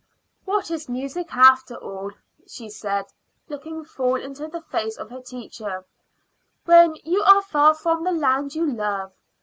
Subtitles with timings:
[0.45, 2.11] "What is music, after all,"
[2.47, 3.05] she said,
[3.49, 5.85] looking full into the face of her teacher,
[6.65, 9.13] "when you are far from the land you love?